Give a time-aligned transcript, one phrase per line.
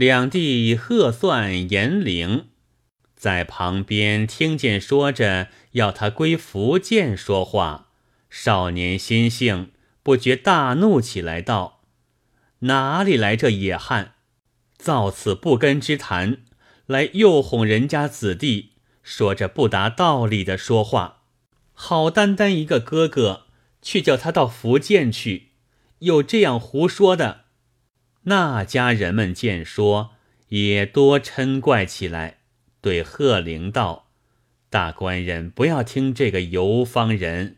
[0.00, 2.46] 两地贺算、严陵
[3.14, 7.88] 在旁边听见说着要他归福建说话，
[8.30, 9.72] 少年心性
[10.02, 11.82] 不觉大怒起来，道
[12.60, 14.14] ：“哪里来这野汉，
[14.78, 16.38] 造此不根之谈，
[16.86, 18.70] 来诱哄人家子弟，
[19.02, 21.24] 说着不达道理的说话。
[21.74, 23.42] 好单单一个哥哥，
[23.82, 25.48] 却叫他到福建去，
[25.98, 27.42] 有这样胡说的。”
[28.24, 30.12] 那家人们见说，
[30.48, 32.40] 也多嗔怪起来，
[32.82, 34.10] 对贺灵道
[34.68, 37.56] ：“大官人不要听这个游方人，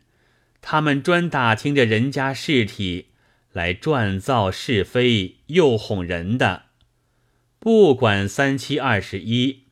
[0.61, 3.09] 他们专打听着人家事体
[3.51, 6.67] 来转造是非，诱哄人的。
[7.59, 9.65] 不管三七二十一，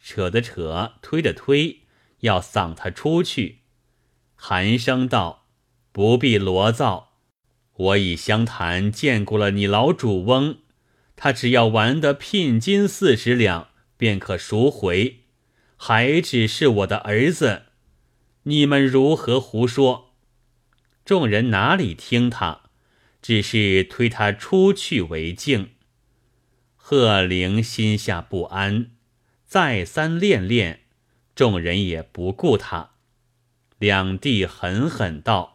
[0.00, 1.80] 扯的扯，推的推，
[2.20, 3.60] 要搡他出去。”
[4.36, 5.46] 寒声道
[5.90, 7.12] ：“不必罗造。”
[7.76, 10.58] 我已相谈见过了你老主翁，
[11.16, 15.24] 他只要玩得聘金四十两，便可赎回，
[15.76, 17.62] 还只是我的儿子，
[18.44, 20.12] 你们如何胡说？
[21.04, 22.62] 众人哪里听他，
[23.20, 25.70] 只是推他出去为敬。
[26.76, 28.92] 贺灵心下不安，
[29.46, 30.82] 再三恋恋，
[31.34, 32.90] 众人也不顾他。
[33.78, 35.53] 两弟狠狠道。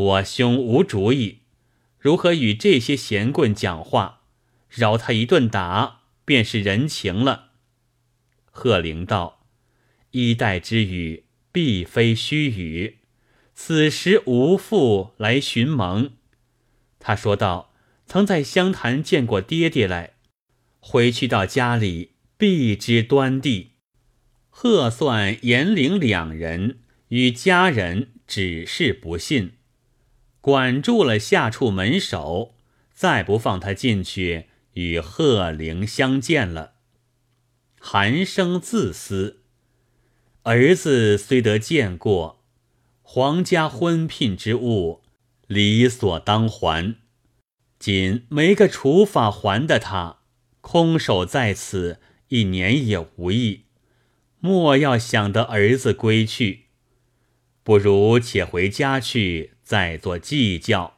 [0.00, 1.40] 我兄无主意，
[1.98, 4.22] 如何与这些闲棍讲话？
[4.70, 7.50] 饶他一顿打，便是人情了。
[8.50, 9.44] 贺灵道
[10.12, 13.00] ：“衣带之语，必非虚语。
[13.52, 16.12] 此时无父来寻盟。”
[16.98, 17.74] 他说道
[18.06, 20.14] ：“曾在湘潭见过爹爹来，
[20.78, 23.72] 回去到家里必知端地。”
[24.48, 29.58] 贺算、严陵两人与家人只是不信。
[30.40, 32.54] 管住了下处门首，
[32.92, 36.72] 再不放他进去与贺灵相见了。
[37.78, 39.42] 寒生自私，
[40.44, 42.42] 儿子虽得见过，
[43.02, 45.02] 皇家婚聘之物，
[45.46, 46.96] 理所当还。
[47.78, 50.18] 仅没个处法还的他，
[50.60, 51.98] 空手在此
[52.28, 53.64] 一年也无益。
[54.38, 56.66] 莫要想得儿子归去，
[57.62, 59.49] 不如且回家去。
[59.70, 60.96] 再做计较，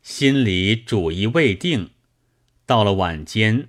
[0.00, 1.90] 心里主意未定。
[2.64, 3.68] 到了晚间，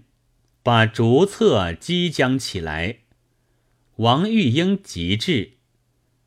[0.63, 2.99] 把竹册即将起来。
[3.97, 5.55] 王玉英急至，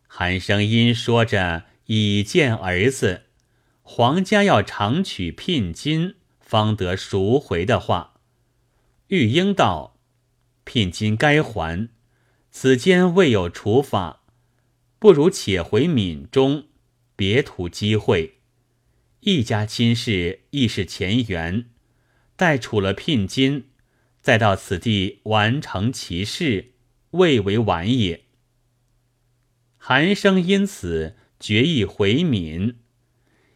[0.07, 3.23] 韩生因说着已见儿子，
[3.81, 8.21] 皇家要常取聘金，方得赎回的话。
[9.07, 9.97] 玉英道
[10.65, 11.89] ：“聘金该还，
[12.51, 14.25] 此间未有处法，
[14.99, 16.67] 不如且回闽中。”
[17.19, 18.35] 别图机会，
[19.23, 21.65] 一家亲事亦是前缘，
[22.37, 23.65] 待处了聘金，
[24.23, 26.75] 再到此地完成其事，
[27.11, 28.23] 未为晚也。
[29.79, 32.77] 韩生因此决意回闽，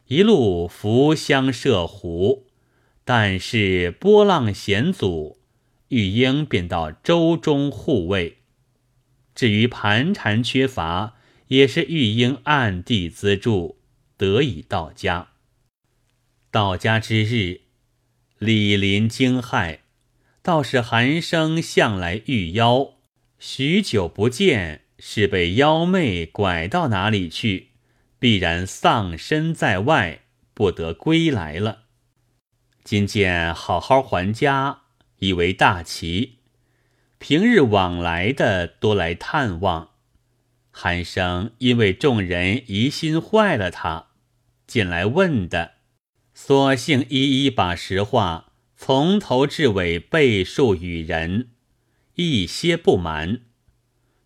[0.08, 2.48] 一路扶香涉湖，
[3.04, 5.38] 但是波浪险阻，
[5.86, 8.38] 玉英便到舟中护卫。
[9.36, 11.14] 至于盘缠缺乏。
[11.52, 13.76] 也是玉英暗地资助，
[14.16, 15.32] 得以到家。
[16.50, 17.60] 到家之日，
[18.38, 19.80] 李林惊骇，
[20.40, 22.94] 倒是寒生向来遇妖，
[23.38, 27.72] 许久不见，是被妖媚拐到哪里去，
[28.18, 30.22] 必然丧身在外，
[30.54, 31.82] 不得归来了。
[32.82, 34.84] 今见好好还家，
[35.18, 36.38] 以为大奇，
[37.18, 39.91] 平日往来的多来探望。
[40.74, 44.08] 韩生因为众人疑心坏了他，
[44.66, 45.74] 进来问的，
[46.32, 51.50] 索性一一把实话从头至尾背述与人，
[52.14, 53.42] 一些不瞒。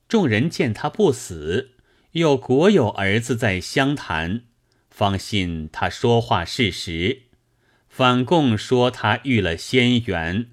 [0.09, 1.73] 众人见他不死，
[2.13, 4.45] 又果有儿子在湘潭，
[4.89, 7.23] 方信他说话事实，
[7.89, 10.51] 反供说他遇了仙缘，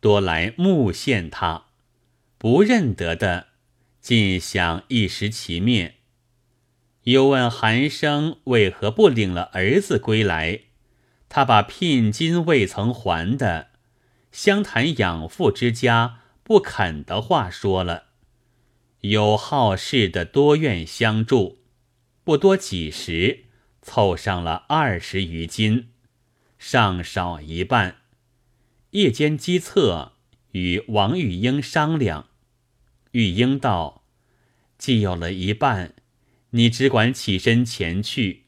[0.00, 1.66] 多来目献他，
[2.36, 3.51] 不认得的。
[4.02, 5.94] 尽想一时其灭，
[7.04, 10.62] 又问韩生为何不领了儿子归来？
[11.28, 13.68] 他把聘金未曾还的，
[14.32, 18.06] 湘潭养父之家不肯的话说了。
[19.02, 21.60] 有好事的多愿相助，
[22.24, 23.44] 不多几时，
[23.82, 25.90] 凑上了二十余金，
[26.58, 27.98] 尚少一半。
[28.90, 30.14] 夜间机策
[30.50, 32.30] 与王玉英商量。
[33.12, 34.04] 玉英道
[34.76, 35.94] ：“既有了一半，
[36.50, 38.44] 你只管起身前去，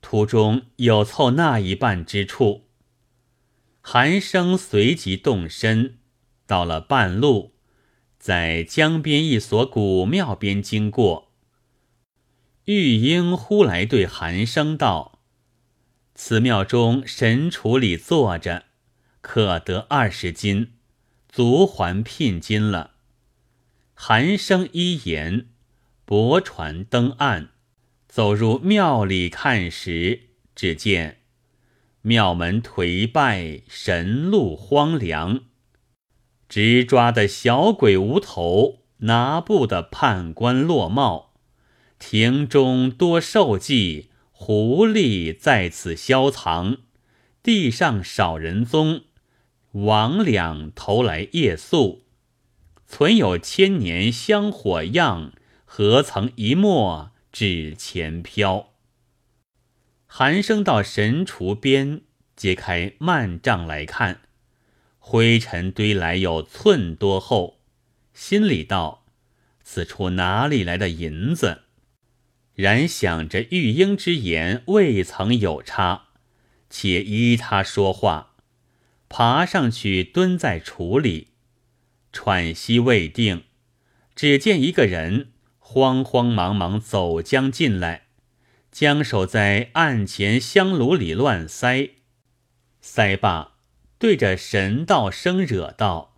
[0.00, 2.68] 途中有凑那一半之处。”
[3.80, 5.98] 韩生随即动身，
[6.46, 7.54] 到了半路，
[8.18, 11.32] 在江边一所古庙边经过。
[12.66, 15.20] 玉英忽来对韩生道
[16.14, 18.66] ：“此庙中神厨里坐着，
[19.20, 20.74] 可得二十金，
[21.28, 22.91] 足还聘金了。”
[24.04, 25.46] 寒生一言，
[26.04, 27.50] 泊船登岸，
[28.08, 31.18] 走入庙里看时，只见。
[32.00, 35.42] 庙门颓败，神路荒凉。
[36.48, 41.34] 直抓的小鬼无头，拿布的判官落帽。
[42.00, 46.78] 庭中多受祭，狐狸在此消藏。
[47.40, 49.02] 地上少人踪，
[49.72, 52.01] 魍魉投来夜宿。
[52.94, 55.32] 存有千年香火样，
[55.64, 58.74] 何曾一墨纸钱飘？
[60.06, 62.02] 寒生到神厨边，
[62.36, 64.20] 揭开幔帐来看，
[64.98, 67.60] 灰尘堆来有寸多厚，
[68.12, 69.06] 心里道：
[69.64, 71.62] 此处哪里来的银子？
[72.52, 76.08] 然想着玉英之言未曾有差，
[76.68, 78.34] 且依他说话，
[79.08, 81.28] 爬上去蹲在厨里，
[82.12, 83.44] 喘息未定，
[84.14, 88.02] 只见一个人慌慌忙忙走将进来。
[88.70, 91.90] 将手在案前香炉里乱塞，
[92.80, 93.52] 塞罢，
[93.98, 96.16] 对着神道生惹道：“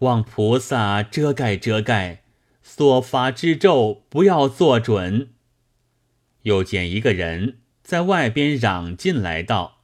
[0.00, 2.24] 望菩萨遮盖遮盖，
[2.62, 5.30] 所发之咒不要做准。”
[6.44, 9.80] 又见一个人在外边嚷进来道：“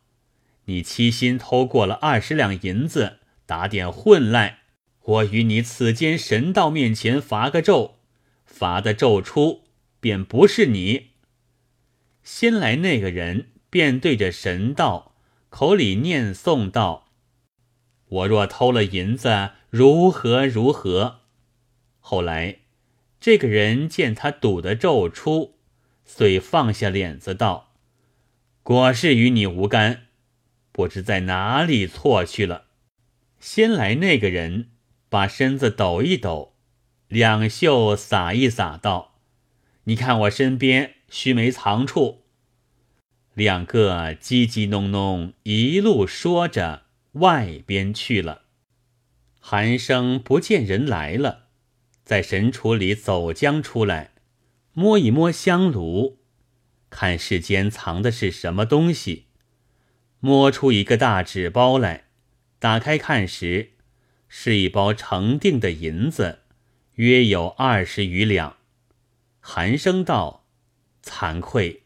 [0.67, 4.64] 你七心偷过了二十两银子，打点混来，
[5.05, 7.97] 我与你此间神道面前罚个咒，
[8.47, 9.65] 罚的咒出，
[10.01, 11.11] 便不是你。”
[12.25, 15.15] 先来那个人便对着神道
[15.51, 17.11] 口里念诵道
[18.09, 21.21] ：“我若偷了银子，如何如何？”
[22.01, 22.61] 后来
[23.21, 25.59] 这个人见他赌的咒出，
[26.05, 27.75] 遂放下脸子道
[28.63, 30.07] ：“果是与你无干，
[30.73, 32.69] 不知在哪里错去了。”
[33.39, 34.71] 先来那个人
[35.15, 36.57] 把身子抖一抖，
[37.07, 39.15] 两袖撒一撒道
[39.85, 42.25] ：“你看我身边。”须没藏处，
[43.35, 48.47] 两个叽叽哝哝一路说着，外边去了。
[49.39, 51.45] 寒生不见人来了，
[52.03, 54.15] 在神厨里走将出来，
[54.73, 56.19] 摸一摸香炉，
[56.91, 59.27] 看世间藏的是什么东西，
[60.19, 62.07] 摸出一个大纸包来，
[62.59, 63.74] 打开看时，
[64.37, 66.41] 是一包成锭的银子，
[66.97, 68.57] 约有二十余两。
[69.39, 70.45] 韩生道。
[71.05, 71.83] 惭愧，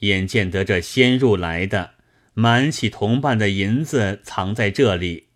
[0.00, 1.94] 眼见得这先入来的
[2.34, 5.28] 瞒起同伴的银子藏在这里，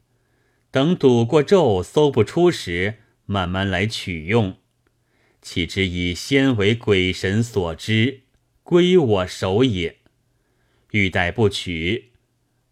[0.70, 4.58] 等赌过咒搜不出时，慢慢来取用。
[5.40, 8.20] 岂知以先为鬼神所知，
[8.62, 9.96] 归我手也。
[10.90, 12.12] 欲待不取，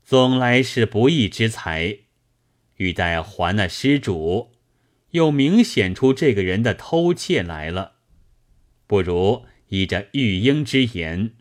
[0.05, 2.02] 总来是不义之财；
[2.82, 4.50] 欲待还那施主，
[5.12, 7.93] 又明显出这个人的偷窃来了。
[8.88, 9.46] 不如。
[9.69, 11.32] 依着玉英之言，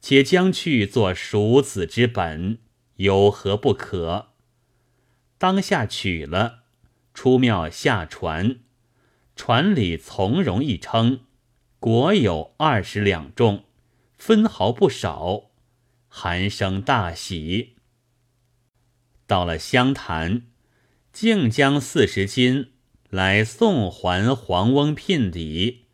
[0.00, 2.58] 且将去做赎子之本，
[2.98, 4.28] 有何不可？
[5.36, 6.60] 当下取了，
[7.12, 8.60] 出庙下船，
[9.34, 11.22] 船里从容一称，
[11.80, 13.64] 果有二十两重，
[14.16, 15.50] 分毫不少。
[16.06, 17.74] 寒生大喜。
[19.26, 20.42] 到了湘潭，
[21.12, 22.70] 竟将四十金
[23.10, 25.86] 来送还黄翁聘礼。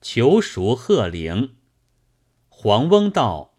[0.00, 1.54] 求赎贺灵，
[2.48, 3.54] 黄翁道：“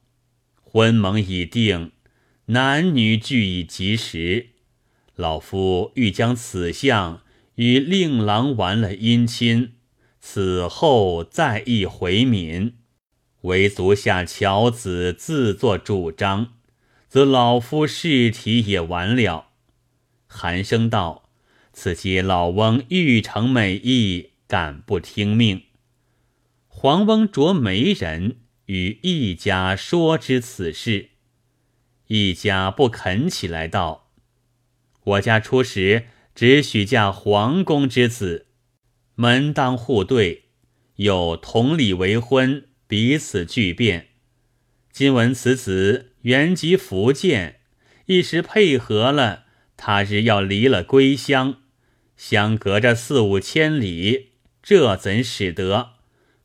[0.61, 1.91] 婚盟已定，
[2.45, 4.49] 男女俱已及时。
[5.15, 7.23] 老夫欲将此相
[7.55, 9.73] 与令郎完了姻亲，
[10.19, 12.75] 此后再议回闽。
[13.41, 16.53] 唯足下乔子自作主张，
[17.07, 19.44] 则老夫事体也完了。”
[20.27, 21.29] 寒声道
[21.71, 25.63] ：“此皆老翁欲成美意，敢不听命？”
[26.67, 31.09] 黄翁着媒人与一家说之此事，
[32.07, 34.11] 一家不肯起来道
[35.03, 38.47] ：“我家初时只许嫁皇宫之子，
[39.15, 40.45] 门当户对，
[40.97, 44.09] 有同理为婚，彼此俱变。
[44.91, 47.61] 今闻此子原籍福建，
[48.07, 49.44] 一时配合了，
[49.77, 51.57] 他日要离了归乡，
[52.15, 55.91] 相隔着四五千里，这怎使得？”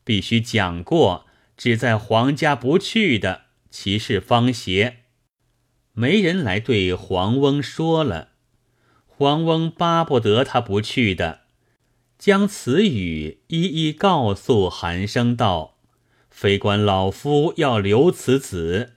[0.02, 5.04] 必须讲过，只在皇家不去的，其事方邪。
[5.92, 8.30] 没人来对黄翁说了。
[9.06, 11.42] 黄翁巴不得他不去的，
[12.18, 15.76] 将此语一一告诉韩生道
[16.30, 18.94] ：“非关老夫要留此子，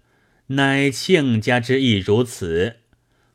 [0.48, 2.78] 乃亲家之意如此。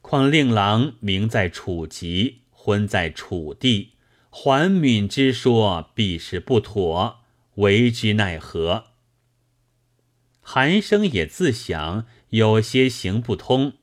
[0.08, 3.90] 况令郎名在楚籍，婚在楚地，
[4.30, 7.20] 还闽之说必是不妥，
[7.56, 8.86] 为之奈何？”
[10.40, 13.74] 韩生也自想有些行不通，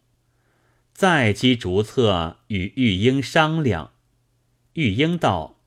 [0.92, 3.92] 再击竹策与玉英商量。
[4.74, 5.62] 玉英道：“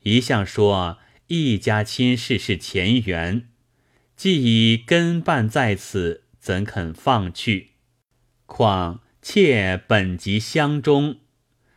[0.00, 0.96] 一向说
[1.26, 3.50] 一家亲事是前缘，
[4.16, 7.72] 既已根绊在此，怎肯放去？
[8.46, 11.18] 况妾本即相中，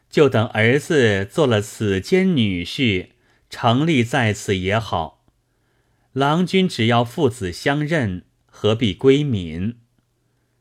[0.10, 3.10] 就等儿子做了此间女婿，
[3.50, 5.26] 成立在此也好。”
[6.14, 9.78] 郎君只要父子相认，何必归闽？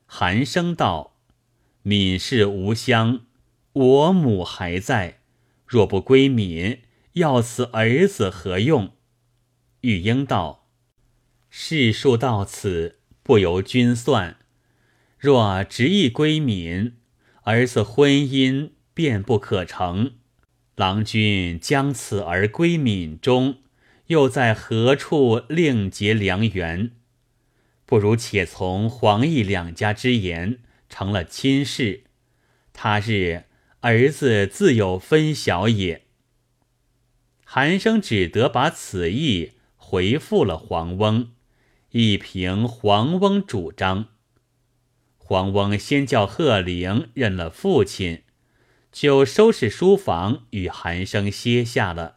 [0.06, 1.16] 韩生道
[1.82, 3.26] ：“闽氏无乡，
[3.72, 5.20] 我母还在。
[5.66, 6.82] 若不归闽，
[7.12, 8.92] 要此儿子何用？”
[9.82, 10.68] 玉英道
[11.48, 14.39] ：“事数到此，不由君算。
[15.20, 16.96] 若执意归闽，
[17.42, 20.14] 儿子婚姻便不可成。
[20.74, 23.58] 郎君将此儿归闽中。”
[24.10, 26.90] 又在何处另结良缘？
[27.86, 30.58] 不如且从黄奕两家之言，
[30.88, 32.02] 成了亲事。
[32.72, 33.44] 他日
[33.82, 36.06] 儿子自有分晓也。
[37.44, 41.30] 韩生只得把此意回复了黄翁，
[41.92, 44.08] 以凭黄翁主张。
[45.30, 48.24] 黄翁先叫贺玲认了父亲，
[48.90, 52.16] 就收拾书房，与韩生歇下了。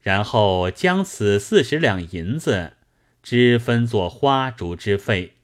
[0.00, 2.74] 然后将此四十两银子，
[3.24, 5.38] 支分作花烛之费。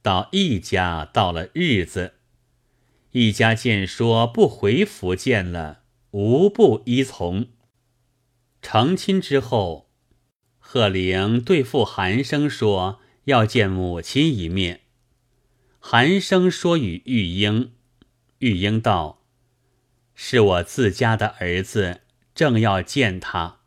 [0.00, 2.14] 到一家到了日子，
[3.10, 5.82] 一家见说不回福建了，
[6.12, 7.46] 无不依从。
[8.62, 9.90] 成亲之后，
[10.58, 14.80] 贺玲对父韩生说要见母亲一面。
[15.90, 17.72] 寒生说与玉英，
[18.40, 19.22] 玉英道
[20.14, 22.02] ：“是我自家的儿子，
[22.34, 23.60] 正要见他。”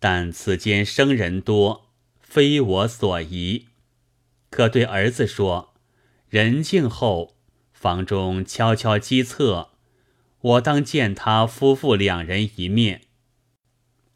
[0.00, 1.90] 但此间生人多，
[2.22, 3.66] 非我所宜。
[4.48, 5.74] 可对儿子说
[6.30, 7.36] ：“人静后，
[7.74, 9.72] 房中悄悄机策，
[10.40, 13.02] 我当见他夫妇两人一面。”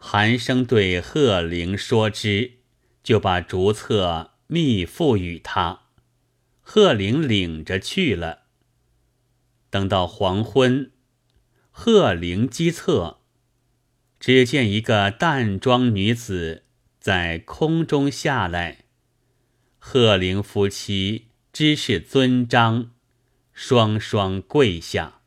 [0.01, 2.53] 寒生对贺龄说之，
[3.03, 5.83] 就把竹册密付与他。
[6.69, 8.41] 贺龄领着去了。
[9.71, 10.91] 等到黄昏，
[11.71, 13.21] 贺龄机策。
[14.19, 16.65] 只见一个淡妆女子
[16.99, 18.87] 在空中下来，
[19.79, 22.91] 贺龄夫妻知是尊章，
[23.53, 25.21] 双双跪下。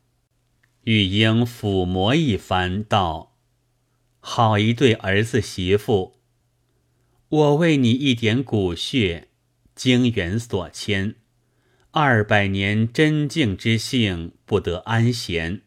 [0.82, 3.38] 玉英抚摸一番，道
[4.20, 6.20] ：“好一对儿子媳妇！
[7.28, 9.28] 我为你一点骨血，
[9.74, 11.14] 经缘所牵，
[11.92, 15.62] 二百年真静之性，不得安闲。”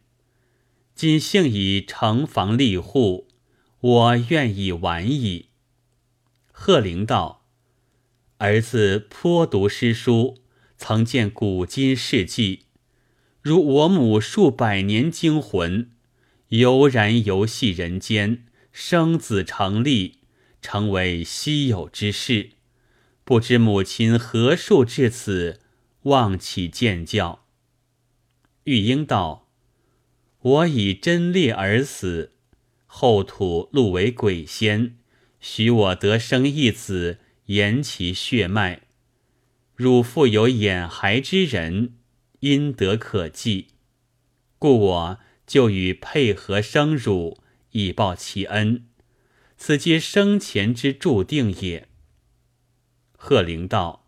[0.95, 3.27] 今幸已城房立户，
[3.79, 5.47] 我愿意晚矣。
[6.51, 7.45] 贺龄道
[8.37, 10.37] ：“儿子颇读诗书，
[10.77, 12.67] 曾见古今事迹，
[13.41, 15.91] 如我母数百年精魂，
[16.49, 20.19] 悠然游戏人间，生子成立，
[20.61, 22.51] 成为稀有之事。
[23.25, 25.59] 不知母亲何数至此，
[26.03, 27.45] 望起见教。”
[28.65, 29.43] 玉英道。
[30.43, 32.33] 我以贞烈而死，
[32.85, 34.97] 后土录为鬼仙，
[35.39, 38.81] 许我得生一子，延其血脉。
[39.73, 41.93] 汝父有眼孩之人，
[42.41, 43.67] 阴德可记，
[44.59, 47.39] 故我就与配合生汝，
[47.71, 48.85] 以报其恩。
[49.55, 51.87] 此皆生前之注定也。
[53.17, 54.02] 贺灵道：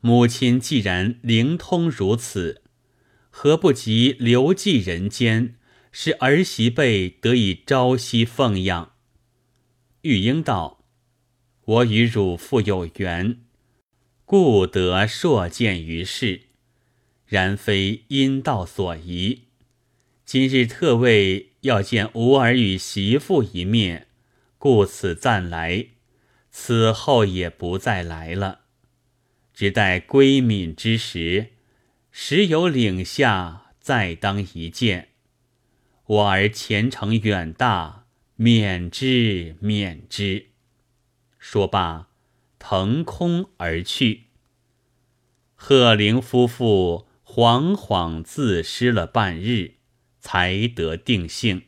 [0.00, 2.62] 母亲既然灵通如此。
[3.30, 5.56] 何不及留寄人间，
[5.92, 8.94] 使儿媳辈得以朝夕奉养？
[10.02, 10.84] 玉英道
[11.64, 13.40] ：“我与汝父有缘，
[14.24, 16.42] 故得硕见于世，
[17.26, 19.44] 然非阴道所宜。
[20.24, 24.08] 今日特为要见吾儿与媳妇一面，
[24.58, 25.86] 故此暂来，
[26.50, 28.62] 此后也不再来了，
[29.58, 31.48] 只待归闽之时。”
[32.12, 35.08] 时有领下，再当一见。
[36.06, 40.50] 我儿前程远大，免之免之。
[41.40, 42.06] 说罢，
[42.60, 44.26] 腾空而去。
[45.56, 49.72] 贺灵夫妇惶惶自失了半日，
[50.20, 51.62] 才得定性。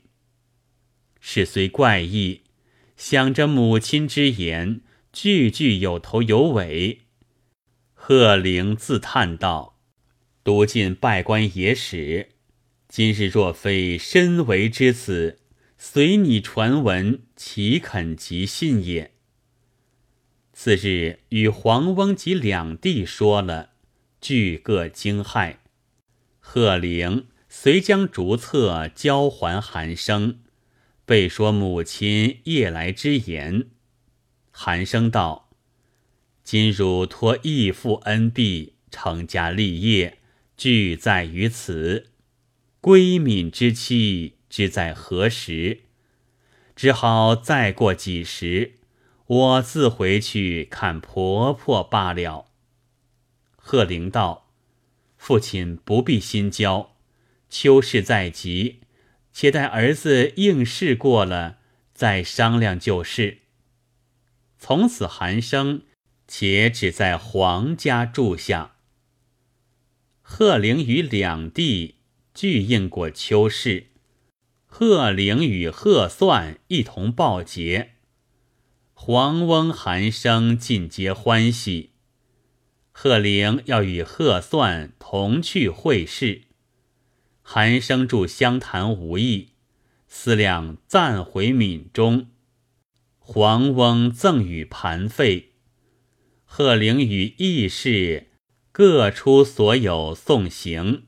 [1.18, 2.42] 事虽怪异，
[2.96, 4.80] 想着母亲之言，
[5.12, 7.00] 句句有头有尾。
[8.12, 9.78] 贺龄自叹道
[10.42, 12.30] ：“读尽拜官野史，
[12.88, 15.38] 今日若非身为之子，
[15.78, 19.12] 随你传闻，岂肯即信也？”
[20.52, 23.74] 次日与黄翁及两弟说了，
[24.20, 25.58] 俱各惊骇。
[26.40, 30.40] 贺龄遂将竹册交还韩生。
[31.06, 33.68] 备说母亲夜来之言，
[34.50, 35.48] 韩生道
[36.50, 40.18] ：“今汝托义父恩庇，成家立业，
[40.56, 42.08] 俱在于此。
[42.80, 45.82] 归敏之期，知在何时？
[46.74, 48.72] 只好再过几时，
[49.26, 52.46] 我自回去看婆婆罢了。”
[53.54, 54.50] 贺灵道
[55.16, 56.96] ：“父亲不必心焦，
[57.48, 58.80] 秋事在即。”
[59.32, 61.58] 且待儿子应试过了，
[61.94, 63.38] 再商量就是。
[64.58, 65.82] 从此寒生
[66.32, 68.76] 且只在皇家住下。
[70.22, 71.96] 贺龄与两弟
[72.32, 73.88] 俱应过秋试，
[74.64, 77.94] 贺龄与贺算一同报捷，
[78.94, 81.90] 黄翁、寒生尽皆欢喜。
[82.92, 86.42] 贺龄要与贺算同去会试。
[87.42, 89.48] 寒生住湘潭无益，
[90.06, 92.28] 思量暂回闽中。
[93.18, 95.49] 黄翁赠与盘费，
[96.52, 98.26] 贺龄与义士
[98.72, 101.04] 各出所有送行。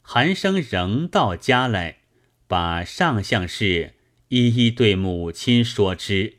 [0.00, 1.98] 寒生仍到家来，
[2.46, 3.96] 把上相事
[4.28, 6.38] 一一对母亲说之。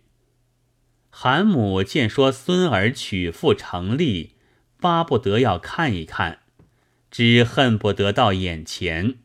[1.12, 4.34] 韩母见说孙儿娶妇成立，
[4.82, 6.40] 巴不得要看一看。
[7.12, 9.20] 只恨不得到眼前，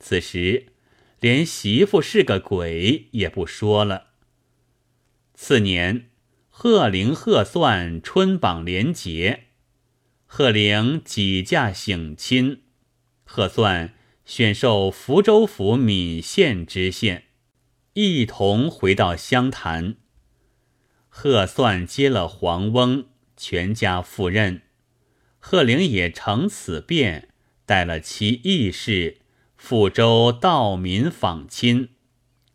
[0.00, 0.68] 此时
[1.20, 4.06] 连媳妇是个鬼也不说了。
[5.34, 6.08] 次年，
[6.64, 9.46] 贺龄、贺算春榜联结，
[10.26, 12.62] 贺龄几嫁省亲，
[13.24, 13.94] 贺算
[14.24, 17.24] 选授福州府闽县知县，
[17.94, 19.96] 一同回到湘潭。
[21.08, 24.62] 贺算接了黄翁，全家赴任。
[25.40, 27.30] 贺龄也乘此便，
[27.66, 29.18] 带了其义士
[29.56, 31.88] 赴州道民访亲，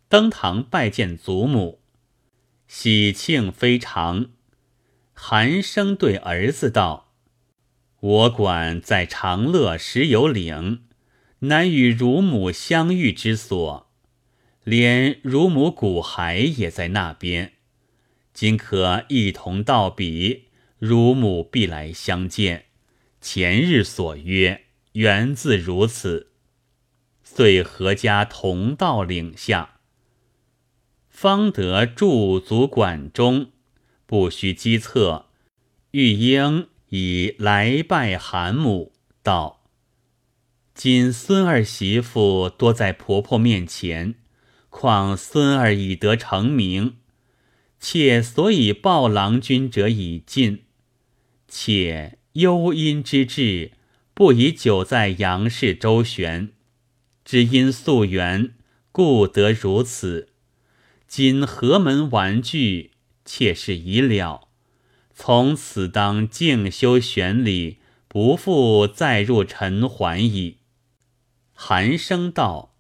[0.08, 1.82] 登堂拜见祖母，
[2.68, 4.28] 喜庆非常。
[5.14, 7.14] 韩生对儿子道
[8.00, 10.84] ：“我管在长乐石有岭，
[11.40, 13.90] 乃与乳母相遇之所，
[14.64, 17.54] 连乳母骨骸也在那边。
[18.34, 22.66] 今可一同到彼，乳母必来相见。”
[23.20, 26.32] 前日所约，原自如此。
[27.24, 29.77] 遂合家同到岭下，
[31.18, 33.48] 方得驻足馆中，
[34.06, 35.26] 不须机策。
[35.90, 39.64] 玉英已来拜韩母，道
[40.76, 44.14] ：“今孙儿媳妇多在婆婆面前，
[44.70, 46.98] 况孙儿已得成名，
[47.80, 50.66] 妾所以报郎君者已尽，
[51.48, 53.72] 且。”幽阴之志，
[54.14, 56.50] 不以久在杨氏周旋，
[57.26, 58.54] 只因溯源，
[58.92, 60.30] 故得如此。
[61.08, 62.91] 今何门玩具，
[63.24, 64.50] 妾是已了。
[65.13, 70.58] 从此当静修玄理，不复再入尘寰矣。
[71.54, 72.76] 寒生道：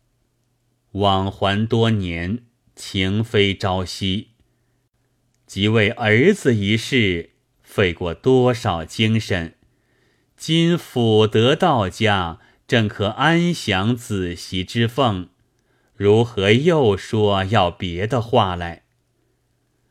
[0.91, 2.43] 往还多年，
[2.75, 4.29] 情非朝夕，
[5.47, 7.31] 即为儿子一事。
[7.63, 9.55] 费过多少精神？
[10.35, 15.29] 今辅德道家，正可安享子媳之奉，
[15.97, 18.83] 如何又说要别的话来？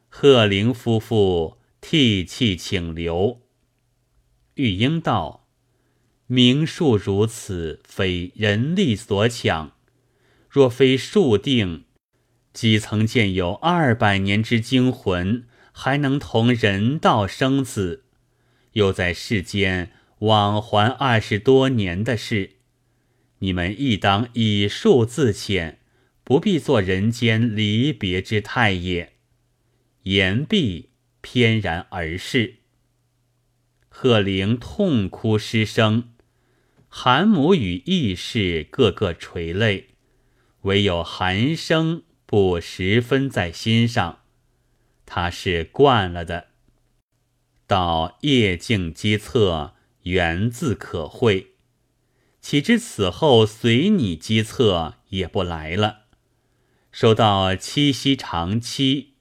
[0.08, 3.42] 贺龄夫妇涕泣请留。
[4.54, 5.48] 玉英道
[6.26, 9.72] ：“名数如此，非人力所抢。
[10.48, 11.84] 若非数定，
[12.52, 15.46] 几曾见有二百年之精魂？”
[15.78, 18.04] 还能同人道生子，
[18.72, 22.52] 又在世间往还二十多年的事，
[23.40, 25.76] 你们亦当以数自遣，
[26.26, 29.12] 不必做人间离别之态也。
[30.02, 32.56] 言毕，翩然而逝。
[33.88, 36.14] 贺龄痛哭失声，
[36.88, 39.90] 韩母与义士个个垂泪，
[40.62, 44.22] 唯有韩生不十分在心上。
[45.04, 46.48] 他是惯了的。
[47.68, 51.52] 到夜静机侧，缘自可会。
[52.40, 56.05] 岂知此后随你机测也不来了。
[56.98, 59.16] 收到七夕长期，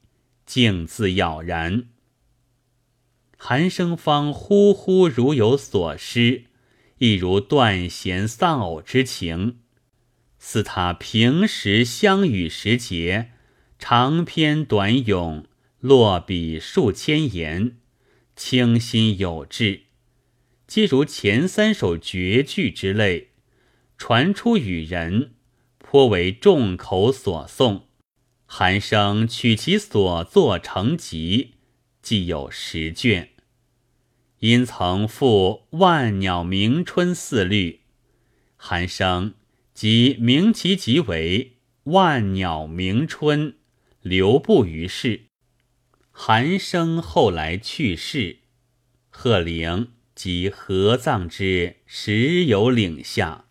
[0.46, 1.88] 竟自杳然。
[3.36, 6.44] 寒生方呼呼如有所失，
[6.96, 9.58] 亦如断弦丧偶之情。
[10.38, 13.32] 似他平时相与时节，
[13.78, 15.44] 长篇短咏，
[15.80, 17.76] 落笔数千言，
[18.34, 19.82] 清新有致，
[20.66, 23.32] 皆如前三首绝句之类，
[23.98, 25.34] 传出与人。
[25.88, 27.82] 颇为众口所诵，
[28.44, 31.54] 韩生取其所作成集，
[32.02, 33.30] 既有十卷。
[34.40, 37.82] 因曾赋《万鸟鸣春》四律，
[38.56, 39.34] 韩生
[39.74, 41.58] 即名其集为
[41.92, 43.52] 《万鸟鸣春》，
[44.02, 45.26] 留步于世。
[46.10, 48.38] 韩生后来去世，
[49.08, 53.45] 贺龄即合葬之石有岭下。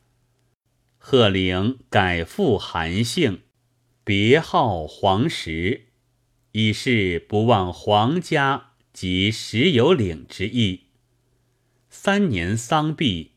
[1.08, 3.42] 贺龄改复韩姓，
[4.04, 5.90] 别号黄石，
[6.54, 10.86] 以示不忘皇家及石有岭之意。
[11.92, 13.34] 三年丧毕，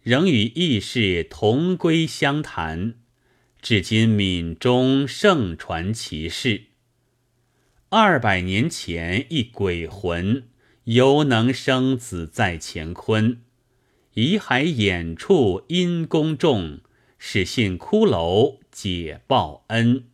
[0.00, 2.94] 仍与义士同归相谈，
[3.60, 6.62] 至今闽中盛传其事。
[7.90, 10.48] 二百年前，一鬼魂
[10.84, 13.42] 犹能生子在乾坤，
[14.14, 16.80] 遗骸眼处因公众。
[17.26, 20.04] 使信骷髅解报恩。